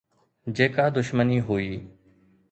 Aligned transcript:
جيڪا 0.55 0.85
دشمني 0.95 1.37
هئي 1.47 1.69